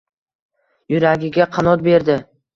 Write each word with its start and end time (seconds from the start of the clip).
Yuragiga 0.95 1.49
qanot 1.59 1.87
berdi 1.91 2.19